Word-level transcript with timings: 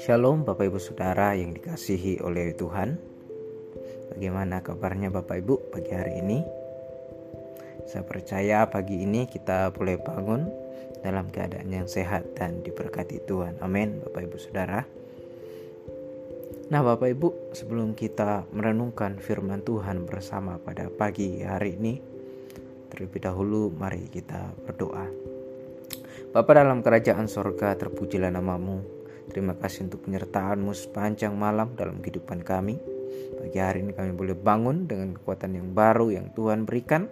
Shalom 0.00 0.48
Bapak 0.48 0.72
Ibu 0.72 0.80
Saudara 0.80 1.36
yang 1.36 1.52
dikasihi 1.52 2.24
oleh 2.24 2.56
Tuhan. 2.56 2.96
Bagaimana 4.16 4.64
kabarnya 4.64 5.12
Bapak 5.12 5.44
Ibu 5.44 5.68
pagi 5.68 5.92
hari 5.92 6.24
ini? 6.24 6.40
Saya 7.84 8.08
percaya 8.08 8.64
pagi 8.72 9.04
ini 9.04 9.28
kita 9.28 9.68
boleh 9.76 10.00
bangun 10.00 10.48
dalam 11.04 11.28
keadaan 11.28 11.68
yang 11.68 11.84
sehat 11.84 12.32
dan 12.32 12.64
diberkati 12.64 13.20
Tuhan. 13.28 13.60
Amin 13.60 14.00
Bapak 14.00 14.32
Ibu 14.32 14.40
Saudara. 14.40 14.80
Nah 16.72 16.80
Bapak 16.80 17.12
Ibu 17.12 17.52
sebelum 17.52 17.92
kita 17.92 18.48
merenungkan 18.48 19.20
firman 19.20 19.60
Tuhan 19.60 20.08
bersama 20.08 20.56
pada 20.56 20.88
pagi 20.88 21.44
hari 21.44 21.76
ini 21.76 22.15
Terlebih 22.96 23.20
dahulu 23.28 23.68
mari 23.68 24.08
kita 24.08 24.56
berdoa 24.64 25.04
Bapa 26.32 26.50
dalam 26.56 26.80
kerajaan 26.80 27.28
sorga 27.28 27.76
terpujilah 27.76 28.32
namamu 28.32 28.96
Terima 29.30 29.58
kasih 29.58 29.90
untuk 29.90 30.06
penyertaanmu 30.06 30.70
sepanjang 30.70 31.34
malam 31.34 31.74
dalam 31.74 31.98
kehidupan 31.98 32.46
kami. 32.46 32.78
Pagi 33.36 33.58
hari 33.58 33.82
ini 33.82 33.92
kami 33.94 34.14
boleh 34.14 34.38
bangun 34.38 34.86
dengan 34.86 35.18
kekuatan 35.18 35.58
yang 35.58 35.68
baru 35.74 36.14
yang 36.14 36.30
Tuhan 36.34 36.62
berikan. 36.62 37.10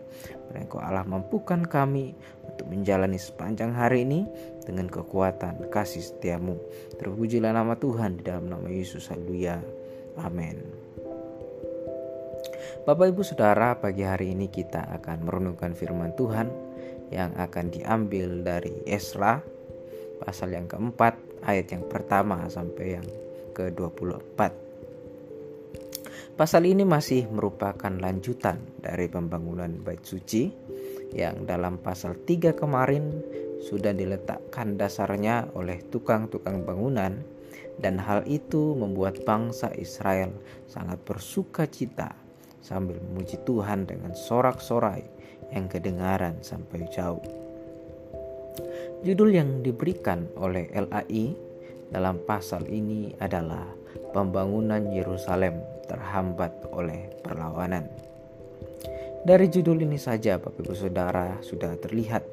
Engkau 0.55 0.79
Allah 0.79 1.03
mampukan 1.03 1.67
kami 1.67 2.15
untuk 2.47 2.71
menjalani 2.71 3.19
sepanjang 3.19 3.75
hari 3.75 4.07
ini 4.07 4.23
dengan 4.63 4.87
kekuatan 4.87 5.67
kasih 5.75 6.07
setiamu. 6.07 6.55
Terpujilah 7.03 7.51
nama 7.51 7.75
Tuhan 7.75 8.23
di 8.23 8.23
dalam 8.23 8.47
nama 8.47 8.71
Yesus. 8.71 9.11
Haleluya. 9.11 9.59
Amin. 10.23 10.84
Bapak 12.85 13.17
Ibu 13.17 13.25
Saudara, 13.25 13.81
pagi 13.81 14.05
hari 14.05 14.37
ini 14.37 14.53
kita 14.53 14.85
akan 15.01 15.25
merenungkan 15.25 15.73
firman 15.73 16.13
Tuhan 16.21 16.53
yang 17.09 17.33
akan 17.33 17.73
diambil 17.73 18.45
dari 18.45 18.77
Esra 18.85 19.41
pasal 20.21 20.53
yang 20.53 20.69
keempat 20.69 21.17
ayat 21.49 21.73
yang 21.73 21.89
pertama 21.89 22.45
sampai 22.53 23.01
yang 23.01 23.09
ke-24. 23.57 24.37
Pasal 26.37 26.69
ini 26.69 26.85
masih 26.85 27.25
merupakan 27.33 27.89
lanjutan 27.89 28.61
dari 28.77 29.09
pembangunan 29.09 29.81
bait 29.81 30.05
suci 30.05 30.53
yang 31.17 31.49
dalam 31.49 31.81
pasal 31.81 32.21
3 32.21 32.53
kemarin 32.53 33.17
sudah 33.65 33.97
diletakkan 33.97 34.77
dasarnya 34.77 35.49
oleh 35.57 35.81
tukang-tukang 35.89 36.69
bangunan 36.69 37.17
dan 37.81 37.97
hal 37.97 38.29
itu 38.29 38.77
membuat 38.77 39.25
bangsa 39.25 39.73
Israel 39.73 40.37
sangat 40.69 41.01
bersuka 41.01 41.65
cita 41.65 42.24
sambil 42.65 42.97
memuji 42.97 43.37
Tuhan 43.45 43.85
dengan 43.85 44.17
sorak-sorai 44.17 45.05
yang 45.53 45.69
kedengaran 45.69 46.41
sampai 46.41 46.89
jauh. 46.89 47.21
Judul 49.05 49.37
yang 49.37 49.61
diberikan 49.61 50.33
oleh 50.41 50.73
LAI 50.73 51.37
dalam 51.93 52.17
pasal 52.25 52.65
ini 52.73 53.13
adalah 53.21 53.69
pembangunan 54.17 54.89
Yerusalem 54.89 55.61
terhambat 55.85 56.73
oleh 56.73 57.13
perlawanan. 57.21 57.85
Dari 59.25 59.47
judul 59.53 59.85
ini 59.85 60.01
saja 60.01 60.41
Bapak 60.41 60.65
Ibu 60.65 60.73
Saudara 60.73 61.37
sudah 61.45 61.77
terlihat 61.77 62.25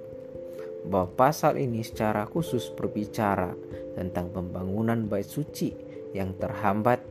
bahwa 0.88 1.12
pasal 1.14 1.60
ini 1.60 1.84
secara 1.84 2.24
khusus 2.24 2.72
berbicara 2.72 3.52
tentang 3.96 4.32
pembangunan 4.32 5.08
bait 5.08 5.28
suci 5.28 5.76
yang 6.16 6.36
terhambat 6.40 7.04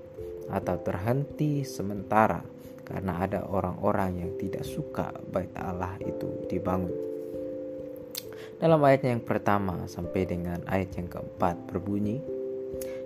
atau 0.50 0.76
terhenti 0.82 1.62
sementara 1.62 2.42
karena 2.90 3.22
ada 3.22 3.46
orang-orang 3.46 4.26
yang 4.26 4.32
tidak 4.34 4.66
suka 4.66 5.14
bait 5.30 5.54
Allah 5.54 5.94
itu 6.02 6.50
dibangun. 6.50 6.90
Dalam 8.58 8.82
ayat 8.82 9.06
yang 9.06 9.22
pertama 9.22 9.86
sampai 9.86 10.26
dengan 10.26 10.60
ayat 10.66 10.92
yang 10.98 11.08
keempat 11.08 11.70
berbunyi, 11.70 12.20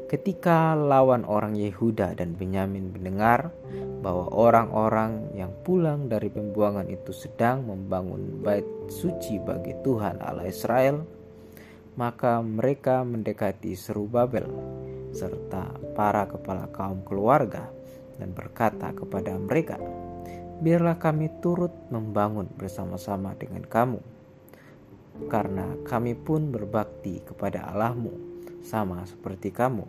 Ketika 0.05 0.77
lawan 0.79 1.25
orang 1.25 1.59
Yehuda 1.59 2.15
dan 2.15 2.39
Benyamin 2.39 2.95
mendengar 2.95 3.51
bahwa 3.99 4.31
orang-orang 4.31 5.33
yang 5.35 5.51
pulang 5.67 6.13
dari 6.13 6.31
pembuangan 6.31 6.87
itu 6.87 7.11
sedang 7.11 7.67
membangun 7.67 8.39
bait 8.45 8.63
suci 8.87 9.43
bagi 9.43 9.75
Tuhan 9.83 10.23
Allah 10.23 10.47
Israel, 10.47 11.03
maka 11.99 12.39
mereka 12.45 13.03
mendekati 13.03 13.75
Seru 13.75 14.07
Babel 14.07 14.47
serta 15.11 15.73
para 15.99 16.31
kepala 16.31 16.71
kaum 16.71 17.03
keluarga 17.03 17.73
dan 18.21 18.35
berkata 18.35 18.95
kepada 18.95 19.35
mereka, 19.37 19.79
"Biarlah 20.61 20.99
kami 20.99 21.31
turut 21.43 21.73
membangun 21.91 22.51
bersama-sama 22.55 23.35
dengan 23.39 23.67
kamu." 23.67 24.15
karena 25.31 25.79
kami 25.87 26.19
pun 26.19 26.51
berbakti 26.51 27.23
kepada 27.23 27.71
Allahmu 27.71 28.11
sama 28.67 29.07
seperti 29.07 29.55
kamu. 29.55 29.87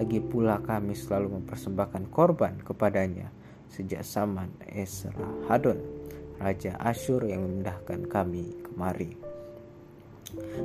Lagi 0.00 0.20
pula 0.24 0.56
kami 0.64 0.96
selalu 0.96 1.40
mempersembahkan 1.40 2.08
korban 2.08 2.56
kepadanya 2.64 3.28
sejak 3.68 4.00
zaman 4.00 4.48
Esra 4.64 5.28
Hadon, 5.46 5.76
Raja 6.40 6.80
Asyur 6.80 7.28
yang 7.28 7.44
memindahkan 7.44 8.08
kami 8.08 8.56
kemari. 8.64 9.12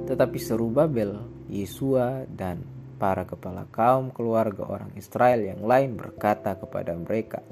Tetapi 0.07 0.37
seru 0.39 0.71
Babel, 0.71 1.19
Yesua, 1.51 2.23
dan 2.29 2.63
para 2.95 3.27
kepala 3.27 3.67
kaum 3.75 4.09
keluarga 4.11 4.63
orang 4.65 4.91
Israel 4.95 5.43
yang 5.43 5.61
lain 5.63 5.99
berkata 5.99 6.55
kepada 6.55 6.95
mereka, 6.95 7.43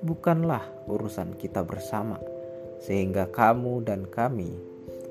Bukanlah 0.00 0.64
urusan 0.88 1.36
kita 1.36 1.60
bersama, 1.60 2.16
sehingga 2.80 3.28
kamu 3.28 3.84
dan 3.84 4.08
kami 4.08 4.48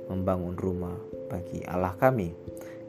membangun 0.10 0.58
rumah 0.58 0.98
bagi 1.30 1.62
Allah 1.70 1.94
kami, 1.94 2.34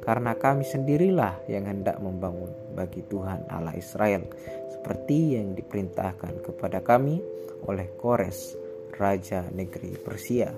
karena 0.00 0.32
kami 0.32 0.64
sendirilah 0.64 1.44
yang 1.44 1.68
hendak 1.68 2.00
membangun 2.00 2.48
bagi 2.72 3.04
Tuhan 3.04 3.44
Allah 3.52 3.76
Israel, 3.76 4.24
seperti 4.72 5.36
yang 5.36 5.52
diperintahkan 5.52 6.40
kepada 6.40 6.80
kami 6.80 7.20
oleh 7.68 7.92
Kores, 8.00 8.56
raja 8.96 9.44
negeri 9.52 9.92
Persia. 10.00 10.48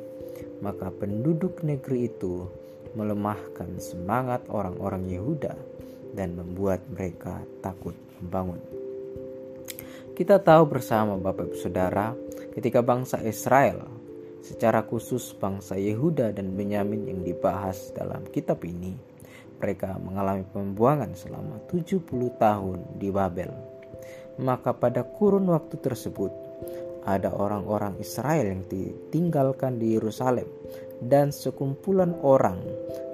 Maka 0.62 0.94
penduduk 0.94 1.66
negeri 1.66 2.06
itu 2.06 2.46
melemahkan 2.94 3.82
semangat 3.82 4.46
orang-orang 4.46 5.10
Yehuda 5.10 5.71
dan 6.12 6.36
membuat 6.36 6.84
mereka 6.92 7.40
takut 7.64 7.96
membangun. 8.20 8.60
Kita 10.12 10.38
tahu 10.38 10.68
bersama 10.68 11.16
Bapak 11.16 11.50
Ibu 11.50 11.56
Saudara, 11.56 12.12
ketika 12.52 12.84
bangsa 12.84 13.18
Israel 13.24 14.02
Secara 14.42 14.82
khusus 14.82 15.38
bangsa 15.38 15.78
Yehuda 15.78 16.34
dan 16.34 16.58
Benyamin 16.58 17.06
yang 17.06 17.22
dibahas 17.22 17.94
dalam 17.94 18.26
kitab 18.26 18.66
ini, 18.66 18.90
mereka 19.62 19.94
mengalami 20.02 20.42
pembuangan 20.42 21.14
selama 21.14 21.62
70 21.70 22.02
tahun 22.42 22.78
di 22.98 23.14
Babel. 23.14 23.54
Maka 24.42 24.74
pada 24.74 25.06
kurun 25.06 25.46
waktu 25.46 25.78
tersebut, 25.78 26.34
ada 27.02 27.34
orang-orang 27.34 27.98
Israel 27.98 28.46
yang 28.46 28.62
ditinggalkan 28.70 29.82
di 29.82 29.98
Yerusalem 29.98 30.46
dan 31.02 31.34
sekumpulan 31.34 32.14
orang 32.22 32.62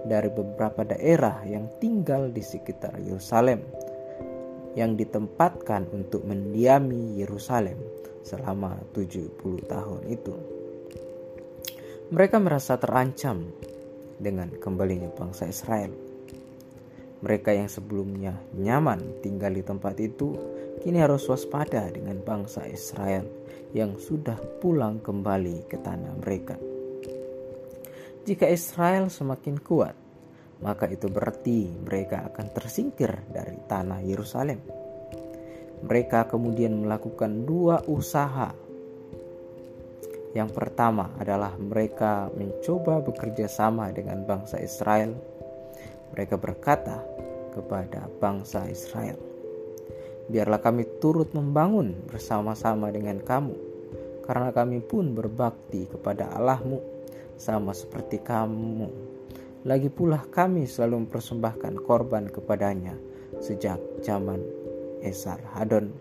dari 0.05 0.29
beberapa 0.29 0.85
daerah 0.85 1.41
yang 1.49 1.69
tinggal 1.81 2.29
di 2.29 2.45
sekitar 2.45 2.97
Yerusalem 3.01 3.65
yang 4.77 4.95
ditempatkan 4.95 5.89
untuk 5.91 6.23
mendiami 6.29 7.19
Yerusalem 7.19 7.81
selama 8.23 8.77
70 8.93 9.41
tahun 9.65 10.01
itu. 10.07 10.35
Mereka 12.09 12.41
merasa 12.41 12.77
terancam 12.81 13.49
dengan 14.17 14.53
kembalinya 14.61 15.09
bangsa 15.13 15.49
Israel. 15.49 16.08
Mereka 17.19 17.51
yang 17.51 17.67
sebelumnya 17.67 18.39
nyaman 18.55 19.23
tinggal 19.25 19.51
di 19.51 19.63
tempat 19.67 19.99
itu 19.99 20.39
kini 20.79 21.03
harus 21.03 21.27
waspada 21.27 21.91
dengan 21.91 22.23
bangsa 22.23 22.63
Israel 22.71 23.27
yang 23.75 23.99
sudah 23.99 24.39
pulang 24.63 25.03
kembali 25.03 25.67
ke 25.67 25.77
tanah 25.83 26.15
mereka. 26.23 26.55
Jika 28.23 28.47
Israel 28.47 29.11
semakin 29.11 29.57
kuat, 29.59 29.97
maka 30.63 30.87
itu 30.87 31.11
berarti 31.11 31.67
mereka 31.83 32.29
akan 32.31 32.47
tersingkir 32.55 33.11
dari 33.31 33.57
tanah 33.67 34.05
Yerusalem. 34.05 34.61
Mereka 35.83 36.31
kemudian 36.31 36.75
melakukan 36.83 37.47
dua 37.47 37.83
usaha 37.87 38.51
yang 40.37 40.53
pertama 40.53 41.17
adalah 41.17 41.57
mereka 41.57 42.29
mencoba 42.37 43.01
bekerja 43.01 43.49
sama 43.49 43.89
dengan 43.91 44.29
bangsa 44.29 44.61
Israel. 44.61 45.17
Mereka 46.15 46.37
berkata 46.41 47.03
kepada 47.53 48.07
bangsa 48.23 48.65
Israel, 48.69 49.19
"Biarlah 50.29 50.61
kami 50.61 50.87
turut 51.03 51.33
membangun 51.35 51.97
bersama-sama 52.07 52.93
dengan 52.93 53.21
kamu, 53.21 53.55
karena 54.25 54.53
kami 54.53 54.85
pun 54.85 55.17
berbakti 55.17 55.89
kepada 55.89 56.31
Allahmu 56.37 56.81
sama 57.41 57.73
seperti 57.73 58.21
kamu. 58.21 58.89
Lagi 59.67 59.91
pula 59.91 60.23
kami 60.29 60.65
selalu 60.65 61.09
mempersembahkan 61.09 61.75
korban 61.83 62.31
kepadanya 62.31 62.95
sejak 63.43 63.79
zaman 64.05 64.41
Esar 65.03 65.39
Hadon, 65.55 65.93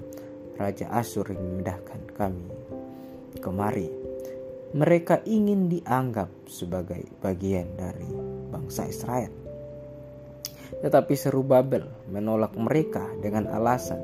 Raja 0.57 0.89
Asyur 0.93 1.27
yang 1.31 1.41
memindahkan 1.41 2.01
kami 2.13 2.47
kemari." 3.41 4.07
mereka 4.75 5.23
ingin 5.23 5.71
dianggap 5.71 6.27
sebagai 6.43 7.07
bagian 7.23 7.71
dari 7.79 8.11
bangsa 8.51 8.83
Israel. 8.91 9.46
Tetapi 10.83 11.13
Serubabel 11.15 11.87
menolak 12.11 12.53
mereka 12.59 13.07
dengan 13.23 13.47
alasan 13.47 13.99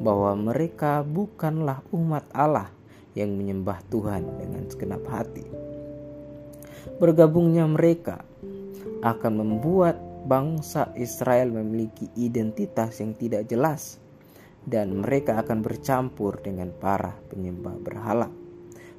bahwa 0.00 0.32
mereka 0.32 1.04
bukanlah 1.04 1.84
umat 1.92 2.24
Allah 2.32 2.72
yang 3.12 3.36
menyembah 3.36 3.84
Tuhan 3.92 4.24
dengan 4.40 4.64
segenap 4.70 5.04
hati. 5.10 5.44
Bergabungnya 6.96 7.68
mereka 7.68 8.24
akan 9.04 9.32
membuat 9.44 10.00
bangsa 10.24 10.92
Israel 10.96 11.52
memiliki 11.52 12.08
identitas 12.16 13.00
yang 13.00 13.16
tidak 13.16 13.48
jelas 13.48 14.00
dan 14.68 15.00
mereka 15.00 15.40
akan 15.40 15.64
bercampur 15.64 16.36
dengan 16.40 16.72
para 16.76 17.16
penyembah 17.32 17.76
berhala. 17.80 18.28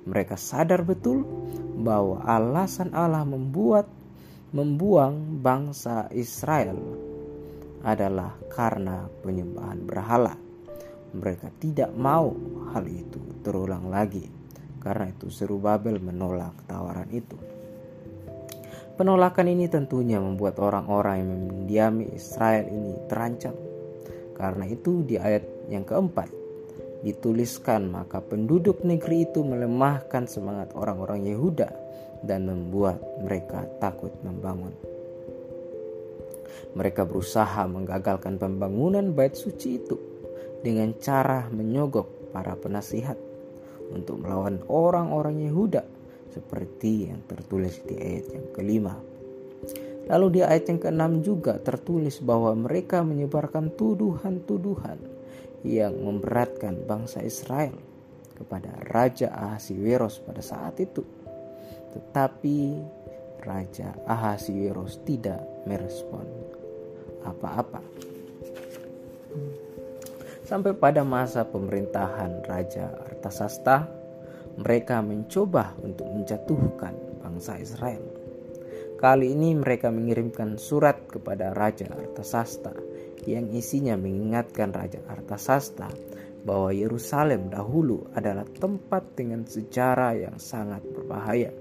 Mereka 0.01 0.33
sadar 0.33 0.81
betul 0.81 1.21
bahwa 1.77 2.25
alasan 2.25 2.89
Allah 2.98 3.21
membuat 3.21 3.86
membuang 4.51 5.39
bangsa 5.39 6.12
Israel 6.12 6.75
adalah 7.88 8.36
karena 8.51 9.07
penyembahan 9.24 9.80
berhala. 9.88 10.36
Mereka 11.15 11.56
tidak 11.59 11.92
mau 11.95 12.36
hal 12.71 12.83
itu 12.88 13.19
terulang 13.44 13.88
lagi. 13.88 14.27
Karena 14.81 15.07
itu 15.07 15.31
seru 15.31 15.62
Babel 15.62 16.01
menolak 16.03 16.68
tawaran 16.68 17.07
itu. 17.13 17.38
Penolakan 19.00 19.48
ini 19.50 19.71
tentunya 19.71 20.19
membuat 20.19 20.59
orang-orang 20.59 21.15
yang 21.24 21.31
mendiami 21.48 22.06
Israel 22.12 22.68
ini 22.68 22.94
terancam. 23.07 23.56
Karena 24.36 24.68
itu 24.68 25.06
di 25.06 25.15
ayat 25.15 25.69
yang 25.71 25.88
keempat 25.88 26.27
dituliskan 27.01 27.89
maka 27.89 28.21
penduduk 28.21 28.86
negeri 28.86 29.25
itu 29.25 29.42
melemahkan 29.42 30.30
semangat 30.30 30.69
orang-orang 30.77 31.25
Yehuda 31.25 31.81
dan 32.21 32.45
membuat 32.45 33.01
mereka 33.21 33.65
takut 33.81 34.13
membangun. 34.21 34.73
Mereka 36.71 37.03
berusaha 37.03 37.68
menggagalkan 37.68 38.39
pembangunan 38.39 39.12
bait 39.12 39.35
suci 39.35 39.81
itu 39.81 39.97
dengan 40.62 40.95
cara 41.01 41.50
menyogok 41.51 42.31
para 42.31 42.56
penasihat 42.56 43.18
untuk 43.91 44.23
melawan 44.23 44.63
orang-orang 44.71 45.44
Yehuda 45.51 45.83
seperti 46.31 47.12
yang 47.12 47.21
tertulis 47.27 47.83
di 47.83 47.95
ayat 48.00 48.25
yang 48.31 48.47
kelima. 48.56 48.95
Lalu 50.07 50.39
di 50.39 50.41
ayat 50.41 50.65
yang 50.71 50.79
keenam 50.79 51.13
juga 51.19 51.59
tertulis 51.59 52.24
bahwa 52.24 52.56
mereka 52.56 53.03
menyebarkan 53.03 53.75
tuduhan-tuduhan 53.75 54.97
yang 55.62 55.94
memberatkan 55.94 56.88
bangsa 56.88 57.21
Israel 57.21 57.75
kepada 58.33 58.74
Raja 58.89 59.29
Ahasiweros 59.29 60.24
pada 60.25 60.41
saat 60.41 60.81
itu. 60.81 61.06
Tetapi 61.91 62.57
Raja 63.41 63.95
Ahasiweros 64.05 65.01
tidak 65.03 65.41
merespon 65.65 66.25
apa-apa. 67.25 67.81
Sampai 70.45 70.75
pada 70.75 71.07
masa 71.07 71.47
pemerintahan 71.47 72.43
Raja 72.43 72.91
Artasasta, 73.07 73.88
mereka 74.59 74.99
mencoba 74.99 75.71
untuk 75.79 76.11
menjatuhkan 76.11 76.91
bangsa 77.23 77.55
Israel. 77.55 78.03
Kali 78.99 79.33
ini 79.33 79.55
mereka 79.57 79.89
mengirimkan 79.89 80.59
surat 80.59 81.07
kepada 81.07 81.55
Raja 81.55 81.89
Artasasta 81.89 82.75
yang 83.25 83.49
isinya 83.49 83.97
mengingatkan 83.97 84.75
Raja 84.75 85.01
Artasasta 85.09 85.89
bahwa 86.43 86.73
Yerusalem 86.73 87.49
dahulu 87.53 88.11
adalah 88.17 88.45
tempat 88.45 89.13
dengan 89.17 89.45
sejarah 89.45 90.13
yang 90.17 90.38
sangat 90.41 90.83
berbahaya. 90.83 91.61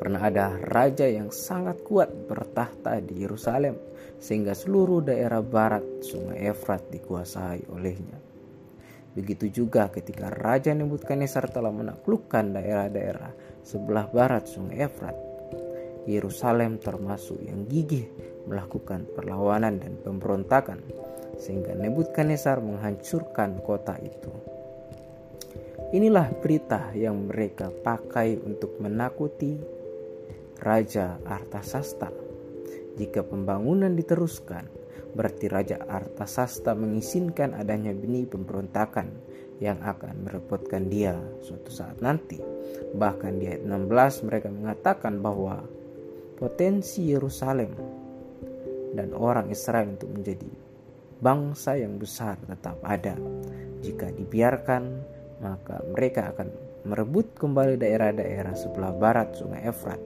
Pernah 0.00 0.22
ada 0.22 0.56
raja 0.70 1.04
yang 1.04 1.28
sangat 1.28 1.80
kuat 1.84 2.08
bertahta 2.28 3.00
di 3.04 3.24
Yerusalem 3.24 3.76
sehingga 4.20 4.52
seluruh 4.52 5.04
daerah 5.04 5.40
barat 5.40 5.82
sungai 6.04 6.52
Efrat 6.52 6.88
dikuasai 6.92 7.68
olehnya. 7.72 8.20
Begitu 9.10 9.50
juga 9.50 9.90
ketika 9.90 10.30
Raja 10.30 10.70
Nebukadnezar 10.70 11.50
telah 11.50 11.74
menaklukkan 11.74 12.54
daerah-daerah 12.54 13.34
sebelah 13.66 14.06
barat 14.06 14.46
sungai 14.46 14.86
Efrat. 14.86 15.16
Yerusalem 16.06 16.80
termasuk 16.80 17.42
yang 17.42 17.66
gigih 17.66 18.08
melakukan 18.46 19.04
perlawanan 19.12 19.82
dan 19.82 19.98
pemberontakan 20.00 20.80
sehingga 21.36 21.74
Nebukadnezar 21.74 22.62
menghancurkan 22.62 23.58
kota 23.66 23.98
itu. 23.98 24.30
Inilah 25.90 26.30
berita 26.38 26.94
yang 26.94 27.26
mereka 27.26 27.70
pakai 27.70 28.38
untuk 28.42 28.78
menakuti 28.78 29.58
Raja 30.62 31.18
Artasasta 31.26 32.30
jika 33.00 33.24
pembangunan 33.24 33.96
diteruskan, 33.96 34.66
berarti 35.16 35.46
Raja 35.48 35.80
Artasasta 35.88 36.76
mengizinkan 36.76 37.56
adanya 37.56 37.96
benih 37.96 38.28
pemberontakan 38.28 39.08
yang 39.56 39.80
akan 39.80 40.28
merepotkan 40.28 40.92
dia 40.92 41.16
suatu 41.40 41.72
saat 41.72 41.96
nanti. 42.04 42.36
Bahkan 42.92 43.32
di 43.40 43.48
ayat 43.48 43.64
16 43.64 44.26
mereka 44.28 44.52
mengatakan 44.52 45.24
bahwa 45.24 45.64
potensi 46.36 47.08
Yerusalem 47.08 47.72
dan 48.92 49.16
orang 49.16 49.48
Israel 49.48 49.96
untuk 49.96 50.12
menjadi 50.12 50.50
bangsa 51.24 51.80
yang 51.80 51.96
besar 51.96 52.36
tetap 52.44 52.80
ada. 52.84 53.16
Jika 53.80 54.12
dibiarkan, 54.12 54.82
maka 55.40 55.80
mereka 55.88 56.32
akan 56.36 56.48
merebut 56.84 57.36
kembali 57.36 57.80
daerah-daerah 57.80 58.54
sebelah 58.56 58.92
barat 58.92 59.36
Sungai 59.36 59.64
Efrat 59.68 60.00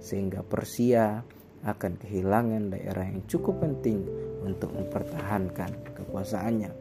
sehingga 0.00 0.44
Persia 0.44 1.20
akan 1.64 1.92
kehilangan 1.98 2.72
daerah 2.72 3.04
yang 3.08 3.24
cukup 3.26 3.60
penting 3.60 4.04
untuk 4.46 4.70
mempertahankan 4.72 5.96
kekuasaannya. 5.96 6.72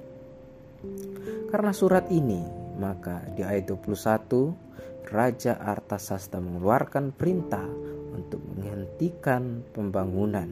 Karena 1.49 1.71
surat 1.73 2.05
ini, 2.13 2.45
maka 2.77 3.25
di 3.33 3.41
ayat 3.41 3.73
21 3.73 5.07
Raja 5.07 5.57
Artasasta 5.57 6.37
mengeluarkan 6.37 7.15
perintah 7.15 7.65
untuk 8.13 8.43
menghentikan 8.53 9.65
pembangunan. 9.73 10.49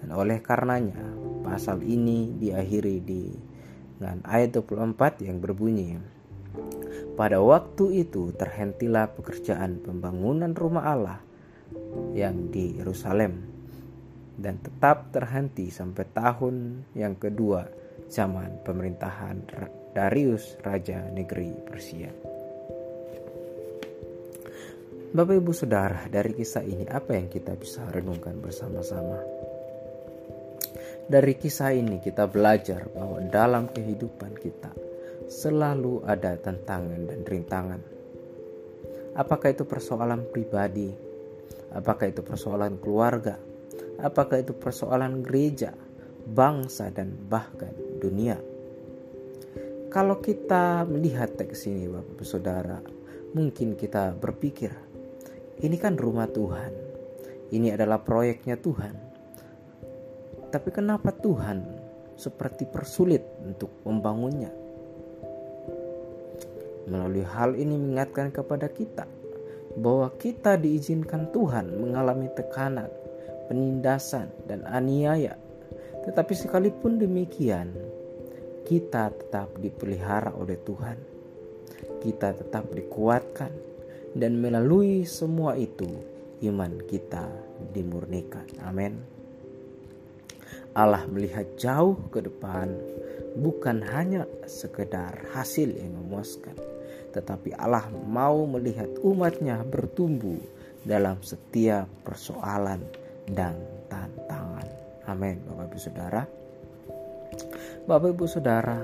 Dan 0.00 0.08
oleh 0.16 0.40
karenanya, 0.40 0.98
pasal 1.44 1.84
ini 1.84 2.34
diakhiri 2.34 2.96
di 3.04 3.22
dengan 4.00 4.24
ayat 4.24 4.56
24 4.56 5.28
yang 5.28 5.44
berbunyi 5.44 6.00
Pada 7.14 7.42
waktu 7.42 8.06
itu 8.06 8.32
terhentilah 8.34 9.12
pekerjaan 9.12 9.82
pembangunan 9.84 10.52
rumah 10.56 10.84
Allah 10.88 11.20
yang 12.16 12.50
di 12.50 12.80
Yerusalem 12.80 13.46
dan 14.40 14.56
tetap 14.64 15.12
terhenti 15.12 15.68
sampai 15.68 16.04
tahun 16.16 16.56
yang 16.96 17.20
kedua 17.20 17.68
zaman 18.08 18.64
pemerintahan 18.64 19.44
Darius 19.92 20.56
Raja 20.64 21.04
Negeri 21.12 21.50
Persia. 21.66 22.10
Bapak 25.10 25.42
Ibu 25.42 25.50
Saudara, 25.50 26.06
dari 26.06 26.30
kisah 26.38 26.62
ini 26.62 26.86
apa 26.86 27.18
yang 27.18 27.26
kita 27.26 27.58
bisa 27.58 27.82
renungkan 27.90 28.38
bersama-sama? 28.38 29.18
Dari 31.10 31.34
kisah 31.34 31.74
ini 31.74 31.98
kita 31.98 32.30
belajar 32.30 32.86
bahwa 32.94 33.18
dalam 33.26 33.66
kehidupan 33.74 34.38
kita 34.38 34.70
selalu 35.30 36.02
ada 36.02 36.34
tantangan 36.34 37.06
dan 37.06 37.20
rintangan. 37.22 37.82
Apakah 39.14 39.54
itu 39.54 39.62
persoalan 39.62 40.26
pribadi, 40.34 40.90
Apakah 41.70 42.10
itu 42.10 42.26
persoalan 42.26 42.82
keluarga? 42.82 43.38
Apakah 44.02 44.42
itu 44.42 44.50
persoalan 44.58 45.22
gereja, 45.22 45.70
bangsa, 46.26 46.90
dan 46.90 47.14
bahkan 47.30 47.70
dunia? 48.02 48.34
Kalau 49.90 50.18
kita 50.18 50.82
melihat 50.86 51.38
teks 51.38 51.70
ini, 51.70 51.86
Bapak 51.86 52.26
Saudara, 52.26 52.78
mungkin 53.34 53.78
kita 53.78 54.14
berpikir, 54.18 54.74
ini 55.62 55.76
kan 55.78 55.94
rumah 55.94 56.26
Tuhan. 56.26 56.90
Ini 57.50 57.74
adalah 57.74 58.02
proyeknya 58.02 58.58
Tuhan. 58.58 58.94
Tapi 60.50 60.70
kenapa 60.74 61.14
Tuhan 61.14 61.66
seperti 62.18 62.66
persulit 62.66 63.22
untuk 63.42 63.70
membangunnya? 63.86 64.50
Melalui 66.88 67.26
hal 67.26 67.58
ini 67.58 67.76
mengingatkan 67.76 68.32
kepada 68.32 68.70
kita 68.72 69.04
bahwa 69.76 70.10
kita 70.16 70.56
diizinkan 70.58 71.30
Tuhan 71.30 71.70
mengalami 71.78 72.26
tekanan, 72.34 72.90
penindasan, 73.46 74.32
dan 74.48 74.66
aniaya. 74.66 75.36
Tetapi 76.06 76.32
sekalipun 76.32 76.96
demikian, 76.96 77.76
kita 78.64 79.10
tetap 79.14 79.52
dipelihara 79.60 80.32
oleh 80.34 80.56
Tuhan. 80.62 80.98
Kita 82.00 82.32
tetap 82.32 82.72
dikuatkan 82.72 83.52
dan 84.16 84.40
melalui 84.40 85.04
semua 85.04 85.54
itu 85.54 85.86
iman 86.42 86.80
kita 86.88 87.28
dimurnikan. 87.76 88.46
Amin. 88.64 88.96
Allah 90.74 91.02
melihat 91.10 91.46
jauh 91.58 91.98
ke 92.14 92.22
depan 92.22 92.70
bukan 93.38 93.84
hanya 93.94 94.26
sekedar 94.48 95.30
hasil 95.30 95.70
yang 95.70 95.94
memuaskan, 95.94 96.56
tetapi 97.14 97.54
Allah 97.54 97.86
mau 98.06 98.46
melihat 98.46 98.90
umatnya 99.02 99.62
bertumbuh 99.66 100.38
dalam 100.82 101.20
setiap 101.20 101.86
persoalan 102.02 102.80
dan 103.30 103.54
tantangan. 103.92 104.66
Amin, 105.06 105.42
Bapak 105.44 105.70
Ibu 105.70 105.78
Saudara. 105.78 106.22
Bapak 107.84 108.08
Ibu 108.14 108.26
Saudara, 108.30 108.78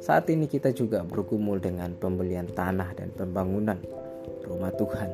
saat 0.00 0.26
ini 0.32 0.50
kita 0.50 0.74
juga 0.74 1.04
bergumul 1.04 1.62
dengan 1.62 1.94
pembelian 1.94 2.48
tanah 2.50 2.96
dan 2.96 3.14
pembangunan 3.14 3.78
rumah 4.48 4.72
Tuhan. 4.74 5.10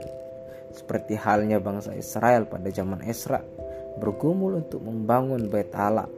Seperti 0.72 1.16
halnya 1.16 1.56
bangsa 1.56 1.96
Israel 1.96 2.44
pada 2.44 2.68
zaman 2.68 3.00
Esra 3.04 3.40
bergumul 3.96 4.60
untuk 4.60 4.84
membangun 4.84 5.48
bait 5.48 5.72
Allah 5.72 6.08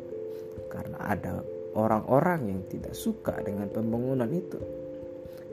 karena 0.66 0.98
ada 0.98 1.42
orang-orang 1.78 2.50
yang 2.50 2.62
tidak 2.66 2.98
suka 2.98 3.38
dengan 3.38 3.70
pembangunan 3.70 4.28
itu. 4.34 4.58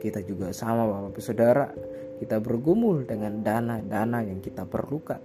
Kita 0.02 0.20
juga 0.26 0.50
sama 0.50 0.84
Bapak 0.84 1.22
Saudara, 1.22 1.70
kita 2.18 2.42
bergumul 2.42 3.06
dengan 3.06 3.40
dana-dana 3.40 4.26
yang 4.26 4.42
kita 4.42 4.66
perlukan. 4.66 5.22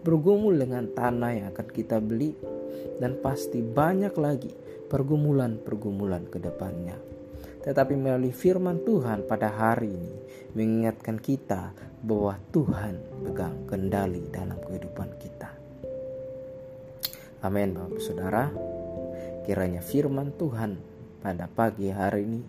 Bergumul 0.00 0.56
dengan 0.56 0.88
tanah 0.92 1.30
yang 1.32 1.46
akan 1.52 1.68
kita 1.68 2.00
beli 2.00 2.32
dan 3.00 3.20
pasti 3.20 3.60
banyak 3.60 4.14
lagi 4.16 4.52
pergumulan-pergumulan 4.88 6.28
ke 6.28 6.38
depannya. 6.40 6.96
Tetapi 7.60 7.92
melalui 7.96 8.32
firman 8.32 8.80
Tuhan 8.80 9.28
pada 9.28 9.52
hari 9.52 9.92
ini 9.92 10.12
mengingatkan 10.56 11.20
kita 11.20 11.76
bahwa 12.00 12.40
Tuhan 12.48 12.96
pegang 13.28 13.68
kendali 13.68 14.24
dalam 14.32 14.56
kehidupan 14.64 15.10
kita. 15.20 15.50
Amin 17.44 17.76
Bapak 17.76 18.00
Saudara. 18.00 18.79
Kiranya 19.40 19.80
firman 19.80 20.36
Tuhan 20.36 20.76
pada 21.24 21.48
pagi 21.48 21.88
hari 21.88 22.28
ini 22.28 22.40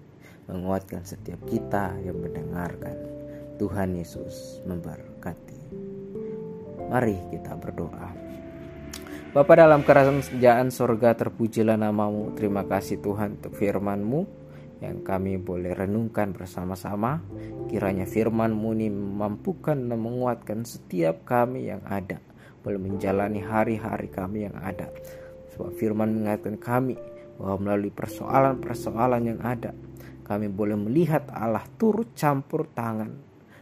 menguatkan 0.52 1.08
setiap 1.08 1.40
kita 1.48 1.96
yang 2.04 2.20
mendengarkan. 2.20 3.00
Tuhan 3.56 3.96
Yesus 3.96 4.60
memberkati. 4.68 5.62
Mari 6.92 7.16
kita 7.32 7.56
berdoa. 7.56 8.10
Bapa 9.32 9.54
dalam 9.56 9.88
kerajaan 9.88 10.68
sorga 10.74 11.16
terpujilah 11.16 11.80
namamu. 11.80 12.36
Terima 12.36 12.68
kasih 12.68 13.00
Tuhan 13.00 13.40
untuk 13.40 13.56
firmanmu 13.56 14.28
yang 14.84 15.00
kami 15.06 15.40
boleh 15.40 15.72
renungkan 15.72 16.36
bersama-sama. 16.36 17.24
Kiranya 17.72 18.04
firmanmu 18.04 18.76
ini 18.76 18.92
memampukan 18.92 19.80
dan 19.80 19.96
menguatkan 19.96 20.68
setiap 20.68 21.24
kami 21.24 21.72
yang 21.72 21.80
ada. 21.88 22.20
Boleh 22.60 22.82
menjalani 22.82 23.40
hari-hari 23.40 24.12
kami 24.12 24.52
yang 24.52 24.58
ada 24.60 24.92
Sebab 25.56 25.72
firman 25.76 26.16
mengingatkan 26.16 26.56
kami 26.58 26.96
bahwa 27.36 27.70
melalui 27.70 27.92
persoalan-persoalan 27.92 29.24
yang 29.26 29.40
ada, 29.44 29.76
kami 30.24 30.48
boleh 30.48 30.80
melihat 30.80 31.28
Allah 31.34 31.66
turut 31.76 32.16
campur 32.16 32.70
tangan. 32.72 33.12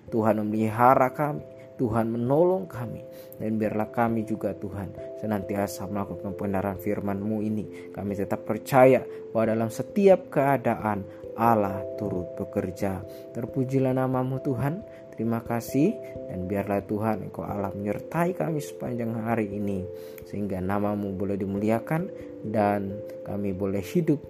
Tuhan 0.10 0.41
memelihara 0.41 1.13
kami, 1.13 1.46
Tuhan 1.77 2.12
menolong 2.12 2.67
kami. 2.67 3.01
Dan 3.39 3.55
biarlah 3.55 3.88
kami 3.89 4.27
juga 4.27 4.51
Tuhan 4.51 5.17
senantiasa 5.22 5.88
melakukan 5.88 6.36
pembenaran 6.36 6.77
firman-Mu 6.77 7.38
ini. 7.39 7.93
Kami 7.96 8.13
tetap 8.13 8.43
percaya 8.43 9.01
bahwa 9.31 9.55
dalam 9.55 9.69
setiap 9.72 10.27
keadaan 10.34 11.08
Allah 11.39 11.79
turut 11.96 12.36
bekerja. 12.36 13.00
Terpujilah 13.31 13.96
namamu 13.96 14.43
Tuhan. 14.43 14.84
Terima 15.19 15.43
kasih 15.43 15.99
dan 16.31 16.47
biarlah 16.47 16.79
Tuhan 16.88 17.27
Engkau 17.27 17.43
Allah 17.43 17.75
menyertai 17.75 18.39
kami 18.39 18.63
sepanjang 18.63 19.19
hari 19.19 19.51
ini 19.51 19.83
sehingga 20.23 20.63
namamu 20.63 21.11
boleh 21.11 21.35
dimuliakan 21.35 22.07
dan 22.47 22.95
kami 23.27 23.51
boleh 23.51 23.83
hidup 23.83 24.23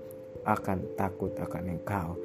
akan 0.50 0.98
takut 0.98 1.29
akan 1.38 1.77
Engkau. 1.77 2.17